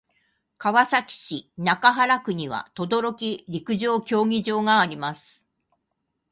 [0.57, 5.45] 川崎市中原区には等々力陸上競技場があります。